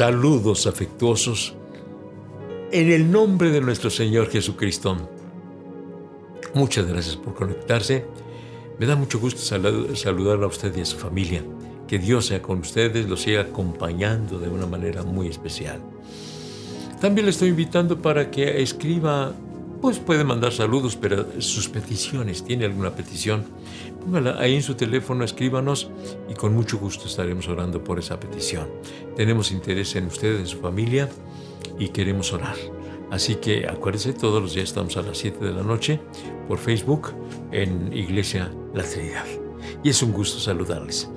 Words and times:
saludos 0.00 0.66
afectuosos 0.66 1.52
en 2.72 2.90
el 2.90 3.12
nombre 3.12 3.50
de 3.50 3.60
nuestro 3.60 3.90
Señor 3.90 4.30
Jesucristo. 4.30 4.96
Muchas 6.54 6.86
gracias 6.86 7.16
por 7.16 7.34
conectarse. 7.34 8.06
Me 8.78 8.86
da 8.86 8.96
mucho 8.96 9.20
gusto 9.20 9.42
saludar 9.42 10.42
a 10.42 10.46
usted 10.46 10.74
y 10.74 10.80
a 10.80 10.86
su 10.86 10.96
familia. 10.96 11.44
Que 11.86 11.98
Dios 11.98 12.24
sea 12.24 12.40
con 12.40 12.60
ustedes, 12.60 13.10
los 13.10 13.20
siga 13.20 13.42
acompañando 13.42 14.38
de 14.38 14.48
una 14.48 14.64
manera 14.64 15.02
muy 15.02 15.28
especial. 15.28 15.82
También 16.98 17.26
le 17.26 17.32
estoy 17.32 17.50
invitando 17.50 18.00
para 18.00 18.30
que 18.30 18.62
escriba, 18.62 19.34
pues 19.80 19.98
puede 19.98 20.24
mandar 20.24 20.52
saludos, 20.52 20.96
pero 20.96 21.26
sus 21.40 21.68
peticiones, 21.68 22.44
tiene 22.44 22.64
alguna 22.64 22.94
petición, 22.94 23.44
póngala 24.04 24.38
ahí 24.38 24.54
en 24.54 24.62
su 24.62 24.74
teléfono, 24.74 25.24
escríbanos 25.24 25.90
y 26.28 26.34
con 26.34 26.54
mucho 26.54 26.78
gusto 26.78 27.06
estaremos 27.06 27.48
orando 27.48 27.82
por 27.82 27.98
esa 27.98 28.20
petición. 28.20 28.68
Tenemos 29.16 29.50
interés 29.52 29.96
en 29.96 30.06
usted, 30.06 30.38
en 30.38 30.46
su 30.46 30.58
familia 30.58 31.08
y 31.78 31.88
queremos 31.88 32.32
orar. 32.32 32.56
Así 33.10 33.36
que 33.36 33.66
acuérdense, 33.66 34.12
todos 34.12 34.40
los 34.40 34.54
días 34.54 34.68
estamos 34.68 34.96
a 34.96 35.02
las 35.02 35.18
7 35.18 35.44
de 35.44 35.52
la 35.52 35.62
noche 35.62 36.00
por 36.46 36.58
Facebook 36.58 37.12
en 37.50 37.92
Iglesia 37.92 38.52
La 38.74 38.84
Trinidad. 38.84 39.26
Y 39.82 39.90
es 39.90 40.02
un 40.02 40.12
gusto 40.12 40.38
saludarles. 40.38 41.10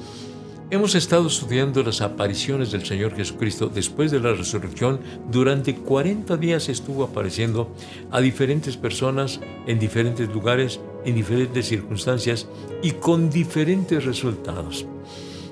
Hemos 0.74 0.96
estado 0.96 1.28
estudiando 1.28 1.84
las 1.84 2.02
apariciones 2.02 2.72
del 2.72 2.84
Señor 2.84 3.16
Jesucristo 3.16 3.70
después 3.70 4.10
de 4.10 4.20
la 4.20 4.34
resurrección. 4.34 5.00
Durante 5.30 5.76
40 5.76 6.36
días 6.38 6.68
estuvo 6.68 7.04
apareciendo 7.04 7.72
a 8.10 8.20
diferentes 8.20 8.76
personas 8.76 9.40
en 9.68 9.78
diferentes 9.78 10.28
lugares, 10.30 10.80
en 11.06 11.14
diferentes 11.14 11.68
circunstancias 11.68 12.48
y 12.82 12.90
con 12.90 13.30
diferentes 13.30 14.04
resultados. 14.04 14.88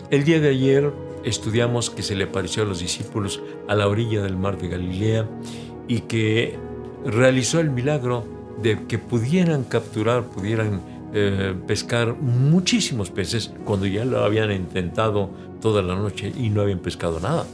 El 0.10 0.24
día 0.24 0.40
de 0.40 0.50
ayer 0.50 0.92
estudiamos 1.24 1.92
que 1.92 2.02
se 2.02 2.16
le 2.16 2.24
apareció 2.24 2.64
a 2.64 2.66
los 2.66 2.80
discípulos 2.80 3.44
a 3.68 3.76
la 3.76 3.88
orilla 3.88 4.24
del 4.24 4.38
mar 4.38 4.58
de 4.58 4.70
Galilea 4.70 5.30
y 5.88 6.00
que 6.00 6.58
realizó 7.06 7.60
el 7.60 7.70
milagro 7.70 8.26
de 8.60 8.88
que 8.88 8.98
pudieran 8.98 9.66
capturar, 9.66 10.24
pudieran 10.24 10.82
eh, 11.14 11.54
pescar 11.68 12.16
muchísimos 12.16 13.10
peces 13.10 13.52
cuando 13.66 13.86
ya 13.86 14.06
lo 14.06 14.24
habían 14.24 14.52
intentado 14.52 15.30
toda 15.62 15.82
la 15.82 15.96
noche 15.96 16.32
y 16.38 16.50
no 16.50 16.62
habían 16.62 16.80
pescado 16.80 17.20
nada. 17.20 17.46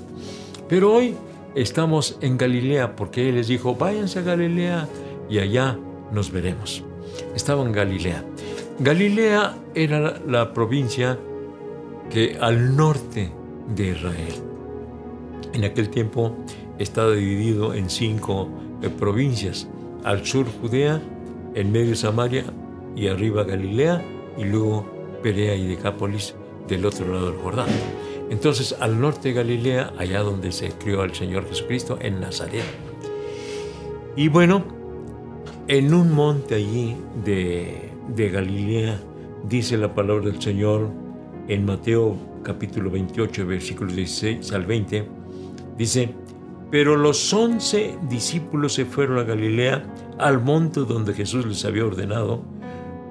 Pero 0.70 0.94
hoy 0.94 1.16
estamos 1.56 2.18
en 2.22 2.38
Galilea 2.38 2.96
porque 2.96 3.30
Él 3.30 3.36
les 3.36 3.48
dijo, 3.48 3.76
váyanse 3.76 4.20
a 4.20 4.22
Galilea 4.22 4.88
y 5.30 5.40
allá 5.40 5.78
nos 6.12 6.32
veremos. 6.32 6.84
Estaba 7.36 7.64
en 7.64 7.72
Galilea. 7.72 8.24
Galilea 8.80 9.58
era 9.74 10.20
la 10.28 10.54
provincia 10.54 11.18
que 12.12 12.38
al 12.40 12.76
norte 12.76 13.32
de 13.76 13.88
Israel. 13.90 14.36
En 15.54 15.64
aquel 15.64 15.90
tiempo 15.90 16.36
estaba 16.78 17.12
dividido 17.12 17.74
en 17.74 17.90
cinco 17.90 18.50
eh, 18.82 18.90
provincias. 18.90 19.68
Al 20.04 20.26
sur 20.26 20.46
Judea, 20.62 21.02
en 21.56 21.72
medio 21.72 21.96
Samaria, 21.96 22.46
y 22.98 23.08
arriba 23.08 23.44
Galilea 23.44 24.04
y 24.38 24.44
luego 24.44 24.86
Perea 25.22 25.56
y 25.56 25.68
Decápolis 25.68 26.36
del 26.68 26.86
otro 26.86 27.08
lado 27.08 27.32
del 27.32 27.40
Jordán. 27.40 27.68
Entonces 28.30 28.76
al 28.80 29.00
norte 29.00 29.30
de 29.30 29.36
Galilea, 29.36 29.94
allá 29.98 30.22
donde 30.22 30.52
se 30.52 30.72
crió 30.72 31.04
el 31.04 31.14
Señor 31.14 31.48
Jesucristo, 31.48 32.00
en 32.02 32.20
Nazaret. 32.20 32.64
Y 34.16 34.30
bueno, 34.30 34.66
en 35.68 35.94
un 35.94 36.12
monte 36.12 36.56
allí 36.56 36.98
de, 37.24 37.92
de 38.16 38.30
Galilea, 38.30 39.00
dice 39.48 39.78
la 39.78 39.94
palabra 39.94 40.26
del 40.26 40.42
Señor 40.42 40.90
en 41.48 41.66
Mateo 41.66 42.18
capítulo 42.44 42.90
28, 42.90 43.46
versículos 43.46 43.96
16 43.96 44.52
al 44.54 44.66
20, 44.66 45.08
dice, 45.78 46.10
pero 46.72 46.96
los 46.96 47.32
once 47.32 47.98
discípulos 48.10 48.74
se 48.74 48.86
fueron 48.86 49.20
a 49.20 49.24
Galilea, 49.24 49.86
al 50.18 50.42
monte 50.42 50.82
donde 50.82 51.14
Jesús 51.14 51.46
les 51.46 51.64
había 51.64 51.86
ordenado, 51.86 52.44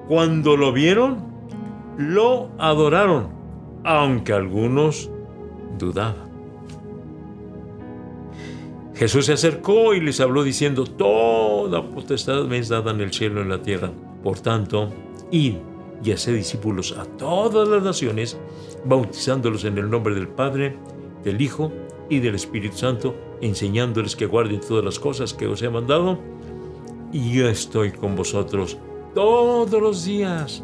cuando 0.07 0.55
lo 0.55 0.71
vieron, 0.71 1.25
lo 1.97 2.49
adoraron, 2.57 3.27
aunque 3.83 4.33
algunos 4.33 5.09
dudaban. 5.77 6.27
Jesús 8.95 9.27
se 9.27 9.33
acercó 9.33 9.93
y 9.93 9.99
les 9.99 10.19
habló 10.21 10.43
diciendo, 10.43 10.85
Toda 10.85 11.87
potestad 11.87 12.45
me 12.45 12.57
es 12.57 12.69
dada 12.69 12.91
en 12.91 13.01
el 13.01 13.13
cielo 13.13 13.39
y 13.39 13.43
en 13.43 13.49
la 13.49 13.61
tierra. 13.61 13.91
Por 14.23 14.39
tanto, 14.39 14.89
id 15.29 15.55
y 16.03 16.11
haced 16.11 16.35
discípulos 16.35 16.95
a 16.97 17.05
todas 17.05 17.67
las 17.67 17.83
naciones, 17.83 18.39
bautizándolos 18.85 19.65
en 19.65 19.77
el 19.77 19.89
nombre 19.89 20.15
del 20.15 20.27
Padre, 20.27 20.77
del 21.23 21.41
Hijo 21.41 21.71
y 22.09 22.19
del 22.19 22.35
Espíritu 22.35 22.77
Santo, 22.77 23.15
enseñándoles 23.41 24.15
que 24.15 24.25
guarden 24.25 24.61
todas 24.61 24.83
las 24.83 24.99
cosas 24.99 25.33
que 25.33 25.47
os 25.47 25.61
he 25.61 25.69
mandado. 25.69 26.17
Y 27.11 27.33
yo 27.33 27.47
estoy 27.47 27.91
con 27.91 28.15
vosotros 28.15 28.77
todos 29.17 29.81
los 29.81 30.05
días 30.05 30.63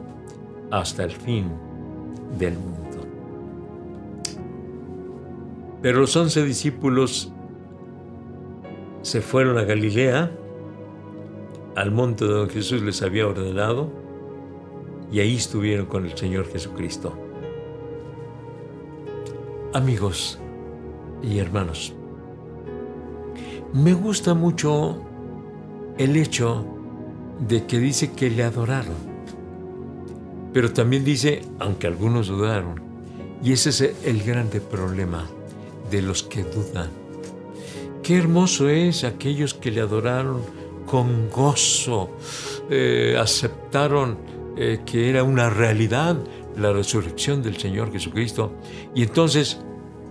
hasta 0.70 1.04
el 1.04 1.10
fin 1.10 1.52
del 2.38 2.54
mundo. 2.54 3.00
Pero 5.82 6.02
los 6.02 6.16
once 6.16 6.46
discípulos 6.46 7.32
se 9.02 9.22
fueron 9.22 9.58
a 9.58 9.64
Galilea, 9.64 10.32
al 11.76 11.90
monte 11.90 12.26
donde 12.26 12.54
Jesús 12.54 12.84
les 12.84 13.02
había 13.02 13.26
ordenado, 13.26 13.90
y 15.12 15.20
ahí 15.20 15.36
estuvieron 15.36 15.88
con 15.88 16.06
el 16.06 16.16
Señor 16.16 16.46
Jesucristo. 16.46 17.12
Amigos 19.74 20.38
y 21.24 21.40
hermanos, 21.40 21.96
me 23.74 23.94
gusta 23.94 24.36
mucho 24.36 25.02
el 25.98 26.16
hecho 26.18 26.83
de 27.40 27.66
que 27.66 27.80
dice 27.80 28.12
que 28.12 28.30
le 28.30 28.44
adoraron. 28.44 29.14
Pero 30.54 30.72
también 30.72 31.04
dice, 31.04 31.42
aunque 31.60 31.88
algunos 31.88 32.28
dudaron. 32.28 32.82
Y 33.44 33.54
ese 33.54 33.70
es 33.70 33.82
el 34.06 34.24
grande 34.24 34.62
problema 34.62 35.28
de 35.90 36.02
los 36.02 36.24
que 36.24 36.44
dudan. 36.44 36.90
Qué 38.02 38.18
hermoso 38.18 38.70
es 38.70 39.04
aquellos 39.04 39.54
que 39.54 39.72
le 39.72 39.82
adoraron 39.82 40.42
con 40.86 41.30
gozo, 41.30 42.12
eh, 42.70 43.18
aceptaron 43.20 44.18
eh, 44.58 44.82
que 44.86 45.10
era 45.10 45.24
una 45.24 45.50
realidad 45.50 46.18
la 46.58 46.72
resurrección 46.72 47.42
del 47.42 47.58
Señor 47.58 47.92
Jesucristo. 47.92 48.54
Y 48.94 49.04
entonces 49.04 49.60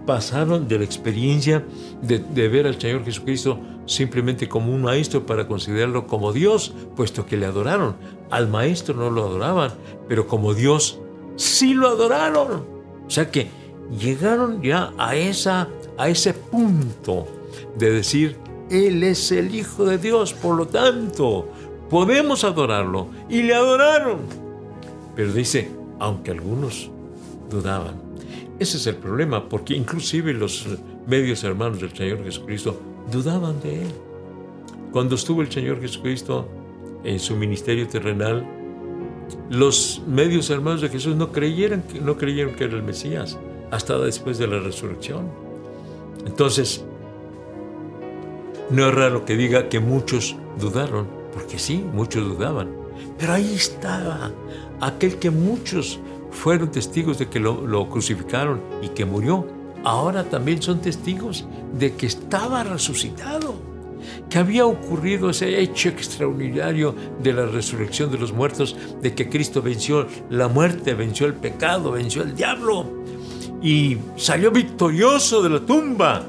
pasaron 0.06 0.68
de 0.68 0.78
la 0.78 0.84
experiencia 0.84 1.64
de, 2.02 2.48
ver 2.48 2.66
al 2.66 2.80
Señor 2.80 3.04
Jesucristo 3.04 3.58
simplemente 3.86 4.48
como 4.48 4.72
un 4.72 4.82
maestro 4.82 5.26
para 5.26 5.46
considerarlo 5.46 6.06
como 6.06 6.32
Dios, 6.32 6.74
puesto 6.96 7.26
que 7.26 7.36
le 7.36 7.46
adoraron. 7.46 7.96
Al 8.30 8.48
maestro 8.48 8.94
no 8.94 9.10
lo 9.10 9.24
adoraban, 9.24 9.72
pero 10.08 10.26
como 10.26 10.54
Dios 10.54 11.00
sí 11.36 11.74
lo 11.74 11.88
adoraron. 11.88 12.64
O 13.06 13.10
sea 13.10 13.30
que 13.30 13.48
llegaron 13.98 14.62
ya 14.62 14.92
a, 14.98 15.16
esa, 15.16 15.68
a 15.98 16.08
ese 16.08 16.34
punto 16.34 17.26
de 17.76 17.90
decir, 17.90 18.36
Él 18.70 19.02
es 19.02 19.32
el 19.32 19.54
Hijo 19.54 19.84
de 19.84 19.98
Dios, 19.98 20.32
por 20.32 20.56
lo 20.56 20.66
tanto, 20.66 21.48
podemos 21.90 22.44
adorarlo. 22.44 23.08
Y 23.28 23.42
le 23.42 23.54
adoraron. 23.54 24.20
Pero 25.14 25.32
dice, 25.32 25.70
aunque 25.98 26.30
algunos 26.30 26.90
dudaban. 27.50 28.11
Ese 28.62 28.76
es 28.76 28.86
el 28.86 28.94
problema, 28.94 29.48
porque 29.48 29.74
inclusive 29.74 30.32
los 30.32 30.64
medios 31.08 31.42
hermanos 31.42 31.80
del 31.80 31.92
Señor 31.96 32.22
Jesucristo 32.22 32.80
dudaban 33.10 33.60
de 33.60 33.82
él. 33.82 33.88
Cuando 34.92 35.16
estuvo 35.16 35.42
el 35.42 35.50
Señor 35.50 35.80
Jesucristo 35.80 36.46
en 37.02 37.18
su 37.18 37.34
ministerio 37.34 37.88
terrenal, 37.88 38.46
los 39.50 40.00
medios 40.06 40.48
hermanos 40.48 40.80
de 40.80 40.90
Jesús 40.90 41.16
no 41.16 41.32
creyeron, 41.32 41.82
no 42.02 42.16
creyeron 42.16 42.54
que 42.54 42.62
era 42.62 42.76
el 42.76 42.84
Mesías 42.84 43.36
hasta 43.72 43.98
después 43.98 44.38
de 44.38 44.46
la 44.46 44.60
resurrección. 44.60 45.28
Entonces, 46.24 46.84
no 48.70 48.86
es 48.86 48.94
raro 48.94 49.24
que 49.24 49.34
diga 49.34 49.68
que 49.68 49.80
muchos 49.80 50.36
dudaron, 50.60 51.08
porque 51.34 51.58
sí, 51.58 51.84
muchos 51.92 52.24
dudaban. 52.28 52.70
Pero 53.18 53.32
ahí 53.32 53.54
estaba 53.56 54.30
aquel 54.80 55.16
que 55.16 55.32
muchos 55.32 55.98
fueron 56.32 56.70
testigos 56.70 57.18
de 57.18 57.28
que 57.28 57.38
lo, 57.38 57.88
crucificaron 57.88 58.60
y 58.82 58.88
que 58.88 59.04
murió 59.04 59.46
ahora 59.84 60.24
también 60.24 60.62
son 60.62 60.80
testigos 60.80 61.44
de 61.78 61.94
que 61.94 62.06
estaba 62.06 62.62
resucitado, 62.64 63.54
que 64.30 64.38
había 64.38 64.66
ocurrido 64.66 65.30
ese 65.30 65.60
hecho 65.60 65.88
extraordinario 65.88 66.94
de 67.22 67.32
la 67.32 67.46
resurrección 67.46 68.10
de 68.10 68.18
los 68.18 68.32
muertos, 68.32 68.76
de 69.00 69.14
que 69.14 69.28
Cristo 69.28 69.60
venció 69.62 70.06
la 70.30 70.48
muerte, 70.48 70.94
venció 70.94 71.26
el 71.26 71.34
pecado, 71.34 71.92
venció 71.92 72.22
el 72.22 72.34
diablo 72.34 72.86
y 73.62 73.98
salió 74.16 74.50
victorioso 74.50 75.42
de 75.42 75.50
la 75.50 75.60
tumba. 75.60 76.26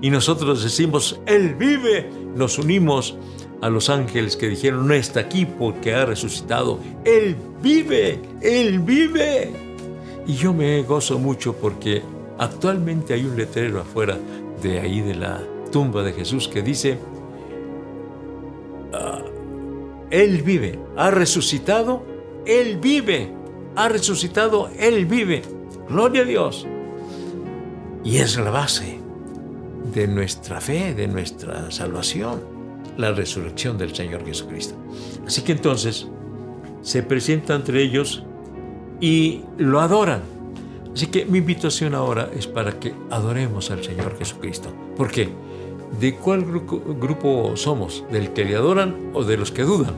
Y 0.00 0.10
nosotros 0.10 0.62
decimos, 0.62 1.20
Él 1.26 1.54
vive, 1.54 2.10
nos 2.34 2.58
unimos 2.58 3.16
a 3.62 3.70
los 3.70 3.90
ángeles 3.90 4.36
que 4.36 4.48
dijeron, 4.48 4.86
no 4.86 4.94
está 4.94 5.20
aquí 5.20 5.46
porque 5.46 5.94
ha 5.94 6.04
resucitado. 6.04 6.78
Él 7.04 7.36
vive, 7.62 8.20
Él 8.40 8.80
vive. 8.80 9.50
Y 10.26 10.34
yo 10.34 10.52
me 10.52 10.82
gozo 10.82 11.18
mucho 11.18 11.54
porque 11.54 12.02
Actualmente 12.38 13.14
hay 13.14 13.24
un 13.24 13.36
letrero 13.36 13.80
afuera 13.80 14.18
de 14.62 14.78
ahí 14.78 15.00
de 15.00 15.14
la 15.14 15.42
tumba 15.72 16.02
de 16.02 16.12
Jesús 16.12 16.48
que 16.48 16.62
dice, 16.62 16.98
ah, 18.92 19.22
Él 20.10 20.42
vive, 20.42 20.78
ha 20.96 21.10
resucitado, 21.10 22.04
Él 22.44 22.78
vive, 22.78 23.32
ha 23.74 23.88
resucitado, 23.88 24.68
Él 24.78 25.06
vive. 25.06 25.42
Gloria 25.88 26.22
a 26.22 26.24
Dios. 26.24 26.66
Y 28.04 28.18
es 28.18 28.36
la 28.36 28.50
base 28.50 29.00
de 29.94 30.06
nuestra 30.06 30.60
fe, 30.60 30.94
de 30.94 31.08
nuestra 31.08 31.70
salvación, 31.70 32.42
la 32.96 33.12
resurrección 33.12 33.78
del 33.78 33.94
Señor 33.94 34.24
Jesucristo. 34.24 34.74
Así 35.26 35.42
que 35.42 35.52
entonces 35.52 36.06
se 36.82 37.02
presenta 37.02 37.54
entre 37.54 37.82
ellos 37.82 38.22
y 39.00 39.42
lo 39.58 39.80
adoran. 39.80 40.22
Así 40.94 41.08
que 41.08 41.26
mi 41.26 41.38
invitación 41.38 41.94
ahora 41.94 42.30
es 42.34 42.46
para 42.46 42.78
que 42.78 42.94
adoremos 43.10 43.70
al 43.70 43.84
Señor 43.84 44.16
Jesucristo. 44.18 44.70
¿Por 44.96 45.10
qué? 45.10 45.28
¿De 46.00 46.14
cuál 46.14 46.44
grupo, 46.44 47.56
somos? 47.56 48.04
¿Del 48.10 48.32
que 48.32 48.44
le 48.44 48.56
adoran 48.56 49.10
o 49.12 49.24
de 49.24 49.36
los 49.36 49.52
que 49.52 49.62
dudan? 49.62 49.94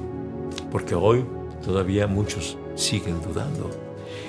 Porque 0.73 0.95
hoy 0.95 1.25
todavía 1.65 2.07
muchos 2.07 2.59
siguen 2.75 3.23
dudando. 3.23 3.71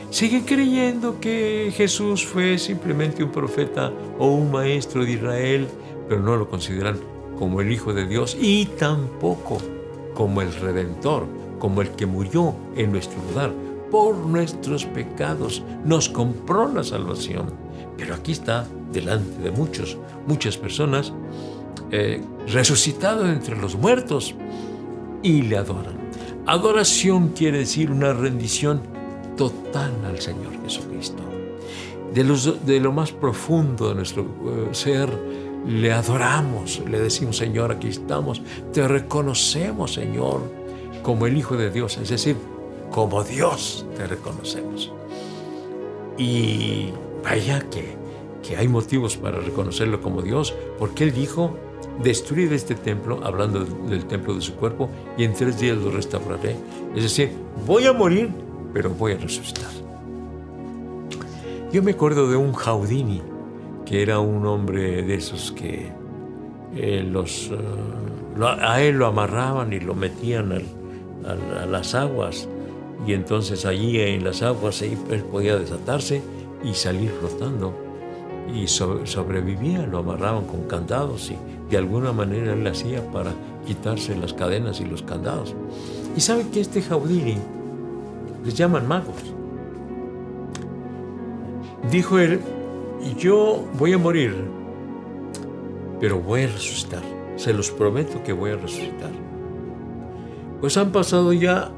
Siguen 0.10 0.44
creyendo 0.44 1.20
que 1.20 1.72
Jesús 1.76 2.26
fue 2.26 2.58
simplemente 2.58 3.24
un 3.24 3.32
profeta 3.32 3.92
o 4.18 4.28
un 4.28 4.52
maestro 4.52 5.06
de 5.06 5.12
Israel, 5.12 5.68
pero 6.08 6.22
no 6.22 6.36
lo 6.36 6.50
consideran 6.50 6.98
como 7.40 7.62
el 7.62 7.72
Hijo 7.72 7.94
de 7.94 8.06
Dios 8.06 8.38
y 8.40 8.66
tampoco 8.66 9.58
como 10.14 10.42
el 10.42 10.54
Redentor, 10.54 11.26
como 11.58 11.82
el 11.82 11.92
que 11.92 12.06
murió 12.06 12.54
en 12.76 12.92
nuestro 12.92 13.18
lugar 13.30 13.54
por 13.90 14.18
nuestros 14.18 14.86
pecados. 14.86 15.64
Nos 15.86 16.10
compró 16.10 16.68
la 16.68 16.84
salvación. 16.84 17.54
Pero 17.98 18.14
aquí 18.14 18.34
está, 18.34 18.68
delante 18.92 19.42
de 19.42 19.52
muchos, 19.52 19.98
muchas 20.28 20.58
personas, 20.58 21.14
eh, 21.92 22.22
resucitado 22.48 23.30
entre 23.30 23.56
los 23.56 23.76
muertos 23.76 24.36
y 25.24 25.42
le 25.44 25.58
adoran. 25.58 25.98
Adoración 26.46 27.30
quiere 27.30 27.60
decir 27.60 27.90
una 27.90 28.12
rendición 28.12 28.82
total 29.38 29.94
al 30.06 30.20
Señor 30.20 30.62
Jesucristo. 30.64 31.24
De, 32.14 32.80
lo 32.80 32.92
más 32.92 33.12
profundo 33.12 33.90
de 33.90 33.96
nuestro 33.96 34.24
eh, 34.24 34.70
ser, 34.72 35.10
le 35.68 35.92
adoramos, 35.92 36.82
le 36.90 37.00
decimos, 37.00 37.38
Señor, 37.38 37.72
aquí 37.72 37.88
estamos, 37.88 38.42
te 38.74 38.88
reconocemos, 38.88 39.94
Señor, 39.94 40.42
como 41.04 41.26
el 41.26 41.38
Hijo 41.38 41.58
de 41.58 41.72
Dios, 41.72 41.98
es 41.98 42.10
decir, 42.10 42.36
como 42.92 43.24
Dios 43.24 43.86
te 43.96 44.08
reconocemos. 44.08 44.92
Y 46.18 46.90
vaya 47.24 47.62
que, 47.70 47.96
que 48.46 48.58
hay 48.58 48.68
motivos 48.68 49.18
para 49.18 49.40
reconocerlo 49.40 50.02
como 50.02 50.22
Dios, 50.22 50.54
porque 50.78 51.04
Él 51.04 51.14
dijo, 51.14 51.56
destruir 52.04 52.52
este 52.54 52.76
templo, 52.76 53.20
hablando 53.24 53.66
del 53.66 54.06
templo 54.06 54.34
de 54.34 54.42
su 54.42 54.56
cuerpo, 54.56 54.90
y 55.18 55.24
en 55.24 55.34
tres 55.34 55.60
días 55.60 55.78
lo 55.78 55.92
restauraré. 55.92 56.56
Es 56.96 57.04
decir, 57.04 57.32
voy 57.66 57.86
a 57.86 57.94
morir, 57.94 58.30
pero 58.74 58.90
voy 58.90 59.14
a 59.14 59.18
resucitar. 59.18 59.70
Yo 61.72 61.84
me 61.84 61.92
acuerdo 61.92 62.30
de 62.30 62.36
un 62.36 62.54
Jaudini, 62.54 63.22
que 63.90 64.04
era 64.04 64.20
un 64.20 64.46
hombre 64.46 65.02
de 65.02 65.16
esos 65.16 65.52
que 65.52 65.92
eh, 66.76 67.04
los, 67.04 67.50
eh, 67.50 68.46
a 68.62 68.84
él 68.84 68.98
lo 68.98 69.08
amarraban 69.08 69.74
y 69.74 69.80
lo 69.80 69.96
metían 69.96 70.54
a 71.26 71.66
las 71.66 71.96
aguas 71.96 72.48
y 73.08 73.14
entonces 73.14 73.66
allí 73.66 74.00
en 74.00 74.24
las 74.24 74.44
aguas 74.44 74.84
él 74.84 75.24
podía 75.32 75.58
desatarse 75.58 76.22
y 76.64 76.76
salir 76.76 77.10
flotando 77.20 77.74
y 78.54 78.68
sobrevivía, 78.68 79.88
lo 79.88 80.00
amarraban 80.00 80.46
con 80.46 80.66
candados 80.66 81.32
y 81.32 81.38
de 81.72 81.78
alguna 81.78 82.12
manera 82.12 82.54
él 82.54 82.68
hacía 82.68 83.04
para 83.12 83.32
quitarse 83.66 84.16
las 84.16 84.34
cadenas 84.34 84.82
y 84.82 84.86
los 84.86 85.02
candados. 85.02 85.56
Y 86.16 86.22
sabe 86.22 86.46
que 86.52 86.62
este 86.62 86.84
Jaudini 86.84 87.38
les 88.46 88.54
llaman 88.54 88.88
magos. 88.88 89.16
Dijo 91.92 92.20
él, 92.20 92.40
yo 93.18 93.66
voy 93.78 93.94
a 93.94 93.98
morir, 93.98 94.34
pero 96.00 96.20
voy 96.20 96.44
a 96.44 96.48
resucitar. 96.48 97.04
Se 97.36 97.54
los 97.54 97.72
prometo 97.72 98.22
que 98.24 98.34
voy 98.34 98.52
a 98.52 98.56
resucitar. 98.56 99.12
Pues 100.60 100.76
han 100.78 100.92
pasado 100.92 101.32
ya 101.32 101.72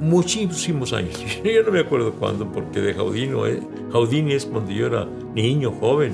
muchísimos 0.00 0.92
años. 0.92 1.24
Yo 1.44 1.62
no 1.62 1.70
me 1.70 1.80
acuerdo 1.80 2.12
cuándo, 2.12 2.50
porque 2.50 2.80
de 2.80 2.94
Jaudino, 2.94 3.46
eh, 3.46 3.62
Jaudini 3.92 4.32
es 4.32 4.46
cuando 4.46 4.70
yo 4.72 4.86
era 4.86 5.06
niño, 5.34 5.72
joven. 5.80 6.12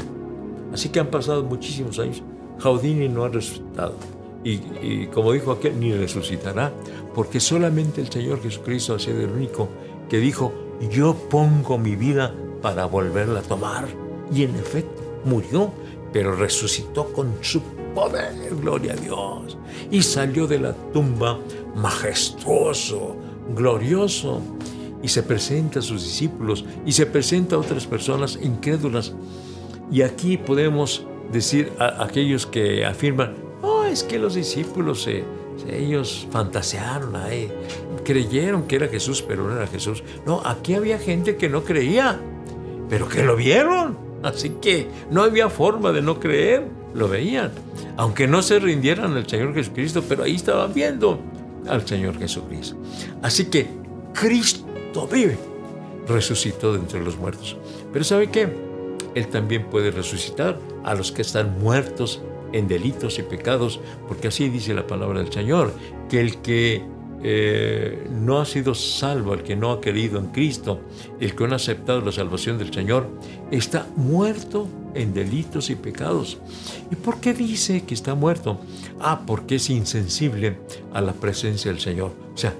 Así 0.72 0.88
que 0.90 1.00
han 1.00 1.08
pasado 1.08 1.42
muchísimos 1.42 1.98
años. 1.98 2.22
Jaudini 2.58 3.08
no 3.08 3.24
ha 3.24 3.28
resucitado. 3.28 3.94
Y, 4.44 5.06
como 5.06 5.32
dijo 5.32 5.52
aquel, 5.52 5.78
ni 5.78 5.92
resucitará, 5.92 6.72
porque 7.14 7.38
solamente 7.38 8.00
el 8.00 8.10
Señor 8.10 8.42
Jesucristo 8.42 8.94
ha 8.94 8.98
sido 8.98 9.20
el 9.20 9.30
único 9.30 9.68
que 10.08 10.18
dijo, 10.18 10.52
yo 10.90 11.14
pongo 11.14 11.78
mi 11.78 11.94
vida 11.94 12.34
para 12.60 12.86
volverla 12.86 13.40
a 13.40 13.42
tomar. 13.42 14.01
Y 14.34 14.44
en 14.44 14.56
efecto, 14.56 15.02
murió, 15.24 15.72
pero 16.12 16.34
resucitó 16.34 17.12
con 17.12 17.34
su 17.40 17.60
poder, 17.94 18.34
gloria 18.60 18.92
a 18.92 18.96
Dios. 18.96 19.58
Y 19.90 20.02
salió 20.02 20.46
de 20.46 20.58
la 20.58 20.74
tumba 20.92 21.38
majestuoso, 21.74 23.16
glorioso 23.54 24.40
y 25.02 25.08
se 25.08 25.22
presenta 25.22 25.80
a 25.80 25.82
sus 25.82 26.04
discípulos 26.04 26.64
y 26.86 26.92
se 26.92 27.06
presenta 27.06 27.56
a 27.56 27.58
otras 27.58 27.86
personas 27.86 28.38
incrédulas. 28.40 29.14
Y 29.90 30.02
aquí 30.02 30.36
podemos 30.36 31.06
decir 31.32 31.72
a 31.78 32.04
aquellos 32.04 32.46
que 32.46 32.84
afirman, 32.84 33.34
no, 33.62 33.84
es 33.84 34.02
que 34.02 34.18
los 34.18 34.34
discípulos, 34.34 35.08
ellos 35.68 36.26
fantasearon, 36.30 37.14
creyeron 38.04 38.64
que 38.64 38.76
era 38.76 38.88
Jesús, 38.88 39.22
pero 39.22 39.46
no 39.46 39.56
era 39.56 39.66
Jesús. 39.66 40.02
No, 40.24 40.40
aquí 40.44 40.74
había 40.74 40.98
gente 40.98 41.36
que 41.36 41.48
no 41.48 41.64
creía, 41.64 42.20
pero 42.88 43.08
que 43.08 43.22
lo 43.22 43.36
vieron. 43.36 44.11
Así 44.22 44.50
que 44.60 44.88
no 45.10 45.22
había 45.22 45.48
forma 45.48 45.92
de 45.92 46.02
no 46.02 46.20
creer, 46.20 46.68
lo 46.94 47.08
veían. 47.08 47.52
Aunque 47.96 48.26
no 48.26 48.42
se 48.42 48.58
rindieran 48.58 49.16
al 49.16 49.28
Señor 49.28 49.54
Jesucristo, 49.54 50.02
pero 50.08 50.24
ahí 50.24 50.36
estaban 50.36 50.72
viendo 50.72 51.20
al 51.68 51.86
Señor 51.86 52.18
Jesucristo. 52.18 52.76
Así 53.22 53.46
que 53.46 53.66
Cristo 54.14 55.08
vive, 55.10 55.38
resucitó 56.06 56.72
de 56.72 56.80
entre 56.80 57.02
los 57.02 57.16
muertos. 57.16 57.56
Pero 57.92 58.04
¿sabe 58.04 58.30
qué? 58.30 58.48
Él 59.14 59.28
también 59.28 59.68
puede 59.68 59.90
resucitar 59.90 60.58
a 60.84 60.94
los 60.94 61.12
que 61.12 61.22
están 61.22 61.58
muertos 61.60 62.22
en 62.52 62.68
delitos 62.68 63.18
y 63.18 63.22
pecados, 63.22 63.80
porque 64.08 64.28
así 64.28 64.48
dice 64.48 64.74
la 64.74 64.86
palabra 64.86 65.20
del 65.20 65.32
Señor, 65.32 65.72
que 66.08 66.20
el 66.20 66.40
que 66.42 66.84
eh, 67.24 68.08
no 68.10 68.40
ha 68.40 68.44
sido 68.44 68.74
salvo, 68.74 69.34
el 69.34 69.42
que 69.42 69.54
no 69.54 69.70
ha 69.70 69.80
querido 69.80 70.18
en 70.18 70.26
Cristo, 70.26 70.80
el 71.20 71.34
que 71.34 71.46
no 71.46 71.52
ha 71.52 71.56
aceptado 71.56 72.00
la 72.00 72.12
salvación 72.12 72.58
del 72.58 72.72
Señor, 72.72 73.06
está 73.50 73.86
muerto 73.96 74.66
en 74.94 75.14
delitos 75.14 75.70
y 75.70 75.76
pecados. 75.76 76.38
¿Y 76.90 76.96
por 76.96 77.20
qué 77.20 77.32
dice 77.32 77.84
que 77.84 77.94
está 77.94 78.14
muerto? 78.14 78.58
Ah, 79.00 79.22
porque 79.26 79.56
es 79.56 79.70
insensible 79.70 80.58
a 80.92 81.00
la 81.00 81.12
presencia 81.12 81.70
del 81.70 81.80
Señor. 81.80 82.12
O 82.34 82.36
sea, 82.36 82.54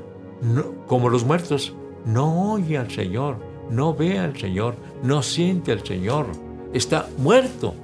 como 0.86 1.08
los 1.08 1.24
muertos, 1.24 1.74
no 2.04 2.52
oye 2.52 2.78
al 2.78 2.90
Señor, 2.90 3.36
no 3.70 3.94
ve 3.94 4.18
al 4.18 4.38
Señor, 4.38 4.76
no 5.02 5.22
siente 5.22 5.72
al 5.72 5.84
Señor. 5.84 6.26
Está 6.72 7.08
muerto 7.18 7.74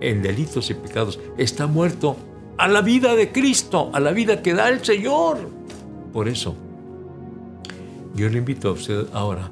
en 0.00 0.22
delitos 0.22 0.70
y 0.70 0.74
pecados. 0.74 1.18
Está 1.36 1.66
muerto 1.66 2.16
a 2.58 2.68
la 2.68 2.80
vida 2.80 3.14
de 3.14 3.32
Cristo, 3.32 3.90
a 3.92 4.00
la 4.00 4.12
vida 4.12 4.42
que 4.42 4.54
da 4.54 4.68
el 4.68 4.84
Señor. 4.84 5.56
Por 6.16 6.28
eso, 6.28 6.54
yo 8.14 8.30
le 8.30 8.38
invito 8.38 8.70
a 8.70 8.72
usted 8.72 9.06
ahora, 9.12 9.50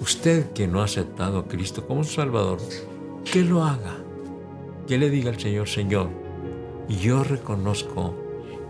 usted 0.00 0.50
que 0.50 0.66
no 0.66 0.80
ha 0.80 0.86
aceptado 0.86 1.38
a 1.38 1.46
Cristo 1.46 1.86
como 1.86 2.02
su 2.02 2.14
Salvador, 2.14 2.58
que 3.24 3.44
lo 3.44 3.62
haga, 3.62 3.96
que 4.88 4.98
le 4.98 5.08
diga 5.10 5.30
al 5.30 5.38
Señor, 5.38 5.68
Señor, 5.68 6.08
yo 6.88 7.22
reconozco 7.22 8.16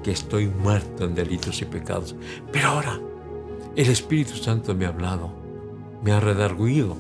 que 0.05 0.11
estoy 0.11 0.49
muerto 0.49 1.07
en 1.07 1.15
delitos 1.15 1.63
y 1.63 1.65
pecados, 1.65 2.15
pero 2.53 2.69
ahora 2.69 3.01
el 3.77 3.89
Espíritu 3.89 4.35
Santo 4.35 4.75
me 4.75 4.85
ha 4.85 4.89
hablado, 4.89 5.33
me 6.05 6.13
ha 6.13 6.21
redarguido 6.21 6.99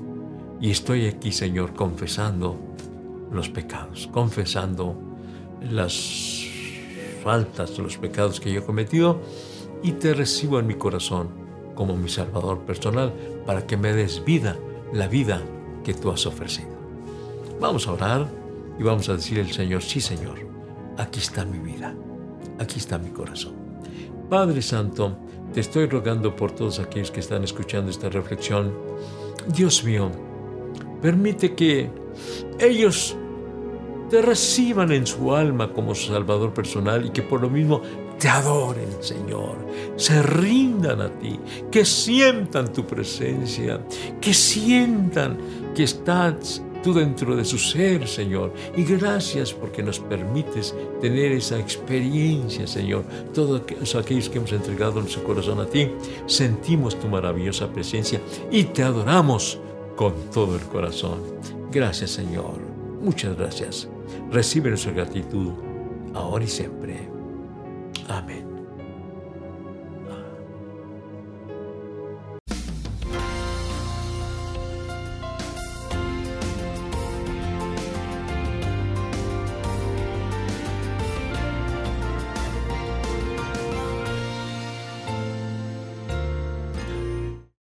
y 0.62 0.71
estoy 0.71 1.09
aquí, 1.09 1.30
Señor, 1.30 1.75
confesando 1.75 2.57
los 3.30 3.50
pecados, 3.50 4.09
confesando 4.11 4.97
las 5.61 6.47
faltas, 7.23 7.78
los 7.78 7.99
pecados 7.99 8.40
que 8.40 8.50
yo 8.50 8.61
he 8.61 8.64
cometido 8.64 9.21
y 9.82 9.92
te 9.92 10.14
recibo 10.14 10.58
en 10.58 10.66
mi 10.66 10.75
corazón 10.75 11.28
como 11.75 11.96
mi 11.96 12.08
Salvador 12.08 12.60
personal 12.60 13.12
para 13.46 13.66
que 13.66 13.76
me 13.76 13.92
des 13.92 14.25
vida, 14.25 14.56
la 14.92 15.08
vida 15.08 15.42
que 15.84 15.94
tú 15.94 16.10
has 16.10 16.26
ofrecido. 16.26 16.70
Vamos 17.60 17.87
a 17.87 17.92
orar 17.92 18.26
y 18.78 18.82
vamos 18.82 19.08
a 19.08 19.14
decirle 19.14 19.42
al 19.42 19.52
Señor, 19.52 19.82
sí 19.82 20.00
Señor, 20.00 20.38
aquí 20.99 21.20
está 21.20 21.44
mi 21.44 21.58
vida, 21.58 21.94
aquí 22.58 22.78
está 22.78 22.99
mi 22.99 23.10
corazón. 23.10 23.54
Padre 24.28 24.62
Santo, 24.62 25.16
te 25.52 25.60
estoy 25.60 25.87
rogando 25.87 26.37
por 26.37 26.52
todos 26.52 26.78
aquellos 26.78 27.10
que 27.10 27.20
están 27.20 27.42
escuchando 27.44 27.90
esta 27.90 28.08
reflexión. 28.08 28.72
Dios 29.49 29.82
mío, 29.84 30.10
permite 31.02 31.54
que 31.54 31.90
ellos 32.58 33.16
te 34.10 34.22
reciban 34.22 34.92
en 34.92 35.06
su 35.06 35.34
alma 35.34 35.72
como 35.72 35.94
su 35.94 36.12
Salvador 36.12 36.52
personal 36.52 37.06
y 37.06 37.10
que 37.10 37.22
por 37.22 37.40
lo 37.40 37.49
mismo 37.49 37.80
te 38.20 38.28
adoren, 38.28 38.90
Señor, 39.00 39.56
se 39.96 40.22
rindan 40.22 41.00
a 41.00 41.08
ti, 41.18 41.40
que 41.70 41.86
sientan 41.86 42.70
tu 42.70 42.86
presencia, 42.86 43.80
que 44.20 44.34
sientan 44.34 45.38
que 45.74 45.84
estás 45.84 46.62
tú 46.82 46.92
dentro 46.92 47.34
de 47.34 47.46
su 47.46 47.58
ser, 47.58 48.06
Señor. 48.06 48.52
Y 48.76 48.84
gracias 48.84 49.54
porque 49.54 49.82
nos 49.82 49.98
permites 49.98 50.74
tener 51.00 51.32
esa 51.32 51.58
experiencia, 51.58 52.66
Señor. 52.66 53.04
Todos 53.32 53.62
aquellos 53.94 54.28
que 54.28 54.38
hemos 54.38 54.52
entregado 54.52 55.00
nuestro 55.00 55.24
corazón 55.24 55.60
a 55.60 55.66
ti, 55.66 55.90
sentimos 56.26 57.00
tu 57.00 57.08
maravillosa 57.08 57.72
presencia 57.72 58.20
y 58.50 58.64
te 58.64 58.82
adoramos 58.82 59.58
con 59.96 60.12
todo 60.30 60.56
el 60.56 60.62
corazón. 60.62 61.20
Gracias, 61.72 62.10
Señor. 62.10 62.60
Muchas 63.00 63.34
gracias. 63.34 63.88
Recibe 64.30 64.68
nuestra 64.68 64.92
gratitud 64.92 65.52
ahora 66.12 66.44
y 66.44 66.48
siempre. 66.48 67.19
Amen. 68.10 68.59